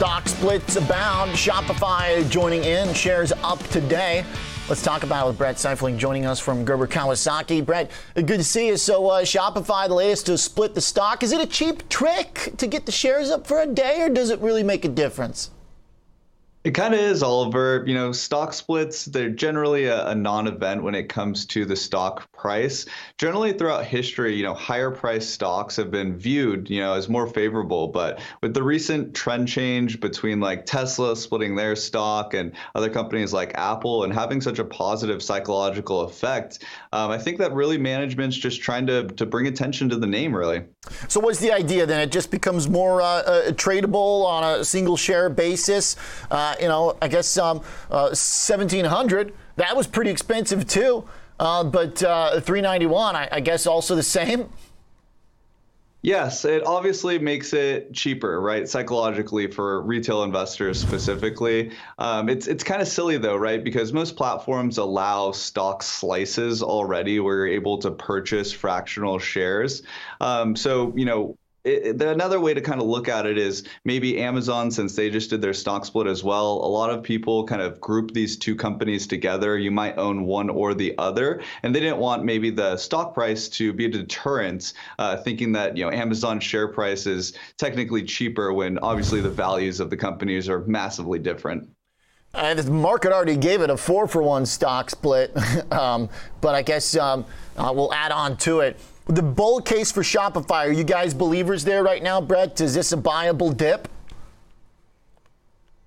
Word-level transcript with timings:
Stock 0.00 0.26
splits 0.28 0.76
abound. 0.76 1.32
Shopify 1.32 2.26
joining 2.30 2.64
in, 2.64 2.94
shares 2.94 3.32
up 3.42 3.62
today. 3.64 4.24
Let's 4.66 4.80
talk 4.80 5.02
about 5.02 5.26
it 5.26 5.28
with 5.28 5.36
Brett 5.36 5.56
Sifling 5.56 5.98
joining 5.98 6.24
us 6.24 6.40
from 6.40 6.64
Gerber 6.64 6.86
Kawasaki. 6.86 7.62
Brett, 7.62 7.90
good 8.14 8.28
to 8.28 8.42
see 8.42 8.68
you. 8.68 8.78
So, 8.78 9.10
uh, 9.10 9.24
Shopify, 9.24 9.88
the 9.88 9.94
latest 9.94 10.24
to 10.24 10.38
split 10.38 10.74
the 10.74 10.80
stock. 10.80 11.22
Is 11.22 11.32
it 11.32 11.42
a 11.42 11.46
cheap 11.46 11.86
trick 11.90 12.54
to 12.56 12.66
get 12.66 12.86
the 12.86 12.92
shares 12.92 13.28
up 13.28 13.46
for 13.46 13.60
a 13.60 13.66
day, 13.66 14.00
or 14.00 14.08
does 14.08 14.30
it 14.30 14.40
really 14.40 14.62
make 14.62 14.86
a 14.86 14.88
difference? 14.88 15.50
It 16.62 16.72
kind 16.72 16.92
of 16.92 17.00
is, 17.00 17.22
Oliver. 17.22 17.84
You 17.86 17.94
know, 17.94 18.12
stock 18.12 18.52
splits, 18.52 19.06
they're 19.06 19.30
generally 19.30 19.86
a, 19.86 20.08
a 20.08 20.14
non 20.14 20.46
event 20.46 20.82
when 20.82 20.94
it 20.94 21.08
comes 21.08 21.46
to 21.46 21.64
the 21.64 21.74
stock 21.74 22.30
price. 22.32 22.84
Generally, 23.16 23.54
throughout 23.54 23.86
history, 23.86 24.36
you 24.36 24.42
know, 24.42 24.52
higher 24.52 24.90
priced 24.90 25.30
stocks 25.30 25.76
have 25.76 25.90
been 25.90 26.18
viewed, 26.18 26.68
you 26.68 26.80
know, 26.80 26.92
as 26.92 27.08
more 27.08 27.26
favorable. 27.26 27.88
But 27.88 28.20
with 28.42 28.52
the 28.52 28.62
recent 28.62 29.14
trend 29.14 29.48
change 29.48 30.00
between 30.00 30.38
like 30.38 30.66
Tesla 30.66 31.16
splitting 31.16 31.56
their 31.56 31.74
stock 31.74 32.34
and 32.34 32.52
other 32.74 32.90
companies 32.90 33.32
like 33.32 33.52
Apple 33.54 34.04
and 34.04 34.12
having 34.12 34.42
such 34.42 34.58
a 34.58 34.64
positive 34.64 35.22
psychological 35.22 36.02
effect, 36.02 36.62
um, 36.92 37.10
I 37.10 37.16
think 37.16 37.38
that 37.38 37.54
really 37.54 37.78
management's 37.78 38.36
just 38.36 38.60
trying 38.60 38.86
to, 38.88 39.04
to 39.04 39.24
bring 39.24 39.46
attention 39.46 39.88
to 39.88 39.96
the 39.96 40.06
name, 40.06 40.36
really. 40.36 40.64
So, 41.08 41.20
what's 41.20 41.40
the 41.40 41.52
idea 41.52 41.86
then? 41.86 42.02
It 42.02 42.12
just 42.12 42.30
becomes 42.30 42.68
more 42.68 43.00
uh, 43.00 43.06
uh, 43.06 43.50
tradable 43.52 44.26
on 44.26 44.44
a 44.44 44.62
single 44.62 44.98
share 44.98 45.30
basis. 45.30 45.96
Uh, 46.30 46.49
uh, 46.50 46.62
you 46.62 46.68
know, 46.68 46.96
I 47.00 47.08
guess 47.08 47.36
um, 47.38 47.58
uh, 47.90 48.14
1700 48.14 49.32
that 49.56 49.76
was 49.76 49.86
pretty 49.86 50.10
expensive 50.10 50.66
too. 50.66 51.06
Uh, 51.38 51.64
but 51.64 52.02
uh, 52.02 52.40
391, 52.40 53.16
I, 53.16 53.28
I 53.32 53.40
guess, 53.40 53.66
also 53.66 53.94
the 53.94 54.02
same. 54.02 54.50
Yes, 56.02 56.46
it 56.46 56.66
obviously 56.66 57.18
makes 57.18 57.52
it 57.52 57.92
cheaper, 57.92 58.40
right? 58.40 58.66
Psychologically 58.66 59.48
for 59.48 59.82
retail 59.82 60.22
investors 60.24 60.80
specifically. 60.80 61.72
Um, 61.98 62.30
it's 62.30 62.46
it's 62.46 62.64
kind 62.64 62.80
of 62.80 62.88
silly 62.88 63.18
though, 63.18 63.36
right? 63.36 63.62
Because 63.62 63.92
most 63.92 64.16
platforms 64.16 64.78
allow 64.78 65.32
stock 65.32 65.82
slices 65.82 66.62
already, 66.62 67.20
where 67.20 67.36
you're 67.36 67.48
able 67.48 67.76
to 67.78 67.90
purchase 67.90 68.50
fractional 68.50 69.18
shares. 69.18 69.82
Um, 70.22 70.56
so 70.56 70.94
you 70.96 71.04
know, 71.04 71.36
it, 71.64 72.00
another 72.00 72.40
way 72.40 72.54
to 72.54 72.60
kind 72.60 72.80
of 72.80 72.86
look 72.86 73.08
at 73.08 73.26
it 73.26 73.36
is 73.36 73.64
maybe 73.84 74.20
Amazon, 74.20 74.70
since 74.70 74.96
they 74.96 75.10
just 75.10 75.30
did 75.30 75.42
their 75.42 75.52
stock 75.52 75.84
split 75.84 76.06
as 76.06 76.24
well. 76.24 76.52
A 76.64 76.68
lot 76.68 76.90
of 76.90 77.02
people 77.02 77.44
kind 77.44 77.60
of 77.60 77.80
group 77.80 78.12
these 78.12 78.36
two 78.36 78.56
companies 78.56 79.06
together. 79.06 79.58
You 79.58 79.70
might 79.70 79.98
own 79.98 80.24
one 80.24 80.48
or 80.48 80.74
the 80.74 80.94
other, 80.98 81.42
and 81.62 81.74
they 81.74 81.80
didn't 81.80 81.98
want 81.98 82.24
maybe 82.24 82.50
the 82.50 82.76
stock 82.76 83.14
price 83.14 83.48
to 83.50 83.72
be 83.72 83.86
a 83.86 83.88
deterrent, 83.88 84.72
uh, 84.98 85.16
thinking 85.18 85.52
that 85.52 85.76
you 85.76 85.84
know 85.84 85.90
Amazon 85.90 86.40
share 86.40 86.68
price 86.68 87.06
is 87.06 87.34
technically 87.58 88.02
cheaper 88.02 88.52
when 88.52 88.78
obviously 88.78 89.20
the 89.20 89.30
values 89.30 89.80
of 89.80 89.90
the 89.90 89.96
companies 89.96 90.48
are 90.48 90.60
massively 90.66 91.18
different. 91.18 91.68
And 92.32 92.58
the 92.58 92.70
market 92.70 93.12
already 93.12 93.36
gave 93.36 93.60
it 93.60 93.70
a 93.70 93.76
four 93.76 94.06
for 94.06 94.22
one 94.22 94.46
stock 94.46 94.88
split, 94.90 95.36
um, 95.72 96.08
but 96.40 96.54
I 96.54 96.62
guess 96.62 96.96
um, 96.96 97.24
uh, 97.56 97.72
we'll 97.74 97.92
add 97.92 98.12
on 98.12 98.36
to 98.38 98.60
it. 98.60 98.78
The 99.10 99.22
bull 99.22 99.60
case 99.60 99.90
for 99.90 100.02
Shopify, 100.02 100.68
are 100.68 100.70
you 100.70 100.84
guys 100.84 101.14
believers 101.14 101.64
there 101.64 101.82
right 101.82 102.00
now, 102.00 102.20
Brett? 102.20 102.60
Is 102.60 102.74
this 102.74 102.92
a 102.92 102.96
buyable 102.96 103.56
dip? 103.56 103.88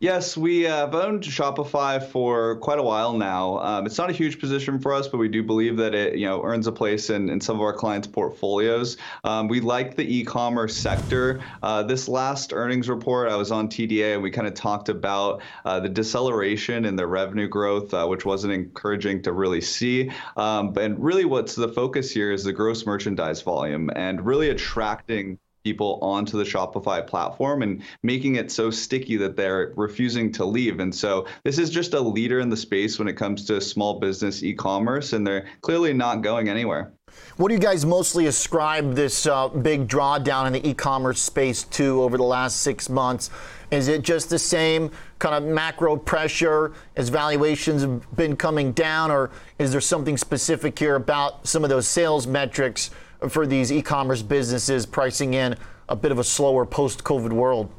Yes, 0.00 0.34
we 0.34 0.62
have 0.62 0.94
owned 0.94 1.24
Shopify 1.24 2.02
for 2.02 2.56
quite 2.56 2.78
a 2.78 2.82
while 2.82 3.12
now. 3.12 3.58
Um, 3.58 3.84
it's 3.84 3.98
not 3.98 4.08
a 4.08 4.14
huge 4.14 4.40
position 4.40 4.80
for 4.80 4.94
us, 4.94 5.06
but 5.06 5.18
we 5.18 5.28
do 5.28 5.42
believe 5.42 5.76
that 5.76 5.94
it, 5.94 6.16
you 6.16 6.24
know, 6.24 6.42
earns 6.42 6.66
a 6.66 6.72
place 6.72 7.10
in, 7.10 7.28
in 7.28 7.38
some 7.38 7.56
of 7.56 7.60
our 7.60 7.74
clients' 7.74 8.06
portfolios. 8.06 8.96
Um, 9.24 9.46
we 9.46 9.60
like 9.60 9.96
the 9.96 10.16
e-commerce 10.16 10.74
sector. 10.74 11.42
Uh, 11.62 11.82
this 11.82 12.08
last 12.08 12.54
earnings 12.54 12.88
report, 12.88 13.28
I 13.28 13.36
was 13.36 13.52
on 13.52 13.68
TDA, 13.68 14.14
and 14.14 14.22
we 14.22 14.30
kind 14.30 14.48
of 14.48 14.54
talked 14.54 14.88
about 14.88 15.42
uh, 15.66 15.80
the 15.80 15.90
deceleration 15.90 16.86
in 16.86 16.96
their 16.96 17.06
revenue 17.06 17.46
growth, 17.48 17.92
uh, 17.92 18.06
which 18.06 18.24
wasn't 18.24 18.54
encouraging 18.54 19.20
to 19.24 19.32
really 19.34 19.60
see. 19.60 20.10
Um, 20.34 20.72
and 20.78 20.98
really, 20.98 21.26
what's 21.26 21.54
the 21.54 21.68
focus 21.68 22.10
here 22.10 22.32
is 22.32 22.42
the 22.42 22.54
gross 22.54 22.86
merchandise 22.86 23.42
volume 23.42 23.90
and 23.94 24.24
really 24.24 24.48
attracting 24.48 25.38
people 25.70 26.00
onto 26.02 26.36
the 26.36 26.42
Shopify 26.42 27.06
platform 27.06 27.62
and 27.62 27.82
making 28.02 28.34
it 28.34 28.50
so 28.50 28.70
sticky 28.70 29.16
that 29.18 29.36
they're 29.36 29.72
refusing 29.76 30.32
to 30.32 30.44
leave. 30.44 30.80
And 30.80 30.92
so 30.92 31.26
this 31.44 31.58
is 31.58 31.70
just 31.70 31.94
a 31.94 32.00
leader 32.00 32.40
in 32.40 32.48
the 32.48 32.56
space 32.56 32.98
when 32.98 33.06
it 33.06 33.16
comes 33.22 33.44
to 33.46 33.60
small 33.60 34.00
business 34.00 34.42
e-commerce, 34.42 35.12
and 35.12 35.24
they're 35.24 35.46
clearly 35.60 35.92
not 35.92 36.22
going 36.22 36.48
anywhere. 36.48 36.92
What 37.36 37.48
do 37.48 37.54
you 37.54 37.60
guys 37.60 37.86
mostly 37.86 38.26
ascribe 38.26 38.94
this 38.94 39.26
uh, 39.26 39.48
big 39.48 39.86
drawdown 39.86 40.46
in 40.48 40.52
the 40.52 40.68
e-commerce 40.68 41.20
space 41.22 41.62
to 41.78 42.02
over 42.02 42.16
the 42.16 42.24
last 42.24 42.62
six 42.62 42.88
months? 42.88 43.30
Is 43.70 43.86
it 43.86 44.02
just 44.02 44.30
the 44.30 44.38
same 44.38 44.90
kind 45.20 45.34
of 45.36 45.44
macro 45.44 45.96
pressure 45.96 46.72
as 46.96 47.08
valuations 47.08 47.82
have 47.82 48.16
been 48.16 48.34
coming 48.36 48.72
down, 48.72 49.12
or 49.12 49.30
is 49.58 49.70
there 49.70 49.80
something 49.80 50.16
specific 50.16 50.76
here 50.78 50.96
about 50.96 51.46
some 51.46 51.62
of 51.62 51.70
those 51.70 51.86
sales 51.86 52.26
metrics 52.26 52.90
for 53.28 53.46
these 53.46 53.70
e-commerce 53.70 54.22
businesses 54.22 54.86
pricing 54.86 55.34
in 55.34 55.56
a 55.88 55.96
bit 55.96 56.12
of 56.12 56.18
a 56.18 56.24
slower 56.24 56.64
post-COVID 56.64 57.32
world? 57.32 57.70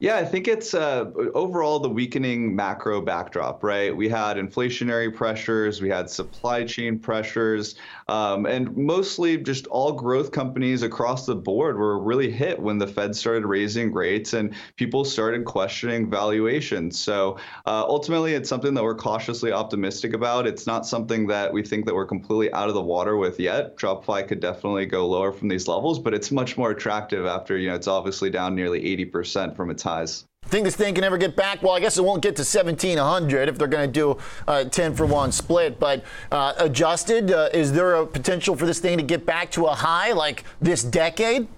Yeah, 0.00 0.14
I 0.16 0.24
think 0.24 0.46
it's 0.46 0.74
uh, 0.74 1.10
overall 1.34 1.80
the 1.80 1.88
weakening 1.88 2.54
macro 2.54 3.00
backdrop, 3.00 3.64
right? 3.64 3.94
We 3.94 4.08
had 4.08 4.36
inflationary 4.36 5.12
pressures, 5.12 5.82
we 5.82 5.88
had 5.88 6.08
supply 6.08 6.62
chain 6.62 7.00
pressures, 7.00 7.74
um, 8.06 8.46
and 8.46 8.76
mostly 8.76 9.36
just 9.38 9.66
all 9.66 9.90
growth 9.90 10.30
companies 10.30 10.84
across 10.84 11.26
the 11.26 11.34
board 11.34 11.76
were 11.76 11.98
really 11.98 12.30
hit 12.30 12.60
when 12.60 12.78
the 12.78 12.86
Fed 12.86 13.16
started 13.16 13.44
raising 13.44 13.92
rates 13.92 14.34
and 14.34 14.54
people 14.76 15.04
started 15.04 15.44
questioning 15.44 16.08
valuations. 16.08 16.96
So 16.96 17.36
uh, 17.66 17.84
ultimately, 17.88 18.34
it's 18.34 18.48
something 18.48 18.74
that 18.74 18.84
we're 18.84 18.94
cautiously 18.94 19.50
optimistic 19.50 20.14
about. 20.14 20.46
It's 20.46 20.64
not 20.64 20.86
something 20.86 21.26
that 21.26 21.52
we 21.52 21.64
think 21.64 21.86
that 21.86 21.94
we're 21.96 22.06
completely 22.06 22.52
out 22.52 22.68
of 22.68 22.74
the 22.74 22.82
water 22.82 23.16
with 23.16 23.40
yet. 23.40 23.76
Shopify 23.76 24.26
could 24.28 24.38
definitely 24.38 24.86
go 24.86 25.08
lower 25.08 25.32
from 25.32 25.48
these 25.48 25.66
levels, 25.66 25.98
but 25.98 26.14
it's 26.14 26.30
much 26.30 26.56
more 26.56 26.70
attractive 26.70 27.26
after 27.26 27.58
you 27.58 27.68
know 27.68 27.74
it's 27.74 27.88
obviously 27.88 28.30
down 28.30 28.54
nearly 28.54 28.80
80% 28.96 29.56
from 29.56 29.70
its 29.70 29.87
highs. 29.88 30.24
Think 30.44 30.64
this 30.64 30.76
thing 30.76 30.94
can 30.94 31.04
ever 31.04 31.18
get 31.18 31.36
back? 31.36 31.62
Well, 31.62 31.72
I 31.72 31.80
guess 31.80 31.98
it 31.98 32.04
won't 32.04 32.22
get 32.22 32.36
to 32.36 32.40
1700 32.42 33.48
if 33.48 33.58
they're 33.58 33.68
going 33.68 33.92
to 33.92 33.92
do 33.92 34.18
a 34.46 34.64
10 34.64 34.94
for 34.94 35.04
1 35.04 35.30
split. 35.32 35.78
But 35.78 36.04
uh, 36.32 36.54
adjusted, 36.58 37.30
uh, 37.30 37.50
is 37.52 37.72
there 37.72 37.96
a 37.96 38.06
potential 38.06 38.56
for 38.56 38.64
this 38.64 38.78
thing 38.78 38.96
to 38.96 39.04
get 39.04 39.26
back 39.26 39.50
to 39.52 39.66
a 39.66 39.74
high 39.74 40.12
like 40.12 40.44
this 40.60 40.82
decade? 40.82 41.48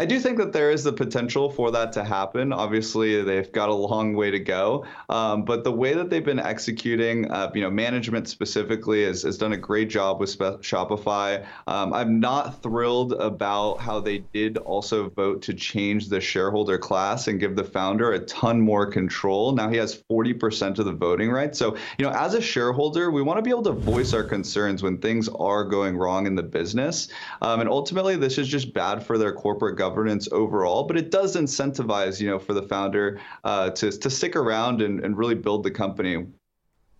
I 0.00 0.06
do 0.06 0.20
think 0.20 0.38
that 0.38 0.52
there 0.52 0.70
is 0.70 0.84
the 0.84 0.92
potential 0.92 1.50
for 1.50 1.72
that 1.72 1.90
to 1.94 2.04
happen. 2.04 2.52
Obviously, 2.52 3.20
they've 3.24 3.50
got 3.50 3.68
a 3.68 3.74
long 3.74 4.14
way 4.14 4.30
to 4.30 4.38
go, 4.38 4.84
um, 5.08 5.44
but 5.44 5.64
the 5.64 5.72
way 5.72 5.92
that 5.92 6.08
they've 6.08 6.24
been 6.24 6.38
executing, 6.38 7.28
uh, 7.32 7.50
you 7.52 7.60
know, 7.60 7.70
management 7.70 8.28
specifically 8.28 9.04
has, 9.04 9.22
has 9.22 9.36
done 9.36 9.54
a 9.54 9.56
great 9.56 9.90
job 9.90 10.20
with 10.20 10.38
Shopify. 10.38 11.44
Um, 11.66 11.92
I'm 11.92 12.20
not 12.20 12.62
thrilled 12.62 13.14
about 13.14 13.80
how 13.80 13.98
they 13.98 14.18
did 14.18 14.56
also 14.58 15.10
vote 15.10 15.42
to 15.42 15.52
change 15.52 16.08
the 16.08 16.20
shareholder 16.20 16.78
class 16.78 17.26
and 17.26 17.40
give 17.40 17.56
the 17.56 17.64
founder 17.64 18.12
a 18.12 18.20
ton 18.20 18.60
more 18.60 18.86
control. 18.86 19.50
Now 19.50 19.68
he 19.68 19.78
has 19.78 20.00
40% 20.08 20.78
of 20.78 20.84
the 20.84 20.92
voting 20.92 21.28
rights. 21.28 21.58
So, 21.58 21.76
you 21.98 22.04
know, 22.04 22.12
as 22.12 22.34
a 22.34 22.40
shareholder, 22.40 23.10
we 23.10 23.22
want 23.22 23.38
to 23.38 23.42
be 23.42 23.50
able 23.50 23.64
to 23.64 23.72
voice 23.72 24.14
our 24.14 24.22
concerns 24.22 24.80
when 24.80 24.98
things 24.98 25.28
are 25.28 25.64
going 25.64 25.96
wrong 25.96 26.28
in 26.28 26.36
the 26.36 26.44
business, 26.44 27.08
um, 27.42 27.58
and 27.58 27.68
ultimately, 27.68 28.14
this 28.14 28.38
is 28.38 28.46
just 28.46 28.72
bad 28.72 29.04
for 29.04 29.18
their 29.18 29.32
corporate 29.32 29.74
governance 29.74 29.87
governance 29.88 30.28
overall, 30.32 30.84
but 30.84 30.96
it 30.96 31.10
does 31.10 31.36
incentivize, 31.36 32.20
you 32.20 32.28
know, 32.28 32.38
for 32.38 32.52
the 32.52 32.62
founder 32.62 33.20
uh, 33.44 33.70
to, 33.70 33.90
to 33.90 34.10
stick 34.10 34.36
around 34.36 34.82
and, 34.82 35.04
and 35.04 35.16
really 35.16 35.34
build 35.34 35.62
the 35.62 35.70
company. 35.70 36.26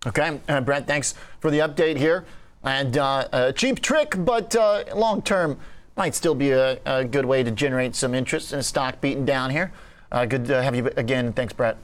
Okay, 0.07 0.39
uh, 0.47 0.61
Brent, 0.61 0.87
thanks 0.87 1.13
for 1.39 1.51
the 1.51 1.59
update 1.59 1.97
here. 1.97 2.25
And 2.63 2.97
uh, 2.97 3.27
a 3.31 3.53
cheap 3.53 3.81
trick, 3.81 4.15
but 4.17 4.55
uh, 4.55 4.83
long 4.95 5.21
term 5.21 5.57
might 5.95 6.15
still 6.15 6.35
be 6.35 6.51
a, 6.51 6.79
a, 6.85 7.05
good 7.05 7.25
way 7.25 7.43
to 7.43 7.51
generate 7.51 7.95
some 7.95 8.13
interest 8.13 8.53
in 8.53 8.59
a 8.59 8.63
stock 8.63 9.01
beaten 9.01 9.25
down 9.25 9.49
here. 9.51 9.71
Uh, 10.11 10.25
good 10.25 10.45
to 10.45 10.61
have 10.61 10.75
you 10.75 10.89
again. 10.97 11.31
Thanks, 11.33 11.53
Brett. 11.53 11.77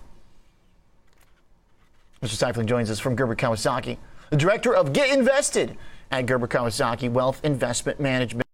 Mr. 2.21 2.35
Sifling 2.35 2.65
joins 2.65 2.89
us 2.89 3.00
from 3.00 3.15
Gerber 3.15 3.35
Kawasaki, 3.35 3.97
the 4.31 4.38
director 4.38 4.74
of 4.74 4.94
Get 4.94 5.15
Invested 5.15 5.77
at 6.12 6.25
Gerber 6.25 6.47
Kawasaki 6.47 7.12
Wealth 7.12 7.39
Investment 7.44 8.00
Management. 8.00 8.44